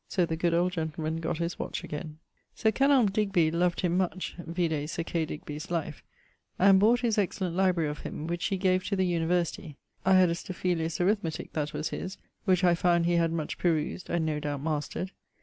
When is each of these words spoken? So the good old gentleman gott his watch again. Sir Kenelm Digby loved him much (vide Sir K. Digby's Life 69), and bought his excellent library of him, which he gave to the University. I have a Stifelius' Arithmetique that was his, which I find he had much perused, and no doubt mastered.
So 0.07 0.25
the 0.25 0.35
good 0.35 0.55
old 0.55 0.71
gentleman 0.71 1.17
gott 1.17 1.37
his 1.37 1.59
watch 1.59 1.83
again. 1.83 2.17
Sir 2.55 2.71
Kenelm 2.71 3.11
Digby 3.11 3.51
loved 3.51 3.81
him 3.81 3.97
much 3.97 4.35
(vide 4.39 4.89
Sir 4.89 5.03
K. 5.03 5.25
Digby's 5.27 5.69
Life 5.69 6.01
69), 6.57 6.67
and 6.69 6.79
bought 6.79 7.01
his 7.01 7.19
excellent 7.19 7.55
library 7.55 7.87
of 7.87 7.99
him, 7.99 8.25
which 8.25 8.45
he 8.47 8.57
gave 8.57 8.83
to 8.85 8.95
the 8.95 9.05
University. 9.05 9.77
I 10.03 10.15
have 10.15 10.31
a 10.31 10.33
Stifelius' 10.33 10.97
Arithmetique 10.97 11.51
that 11.51 11.73
was 11.73 11.89
his, 11.89 12.17
which 12.45 12.63
I 12.63 12.73
find 12.73 13.05
he 13.05 13.17
had 13.17 13.31
much 13.31 13.59
perused, 13.59 14.09
and 14.09 14.25
no 14.25 14.39
doubt 14.39 14.63
mastered. 14.63 15.11